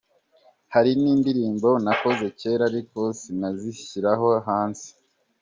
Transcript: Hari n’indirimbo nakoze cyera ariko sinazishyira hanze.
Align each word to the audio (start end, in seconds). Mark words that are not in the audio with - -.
Hari 0.73 0.91
n’indirimbo 1.01 1.69
nakoze 1.85 2.25
cyera 2.39 2.63
ariko 2.69 2.99
sinazishyira 3.19 4.09
hanze. 4.47 4.87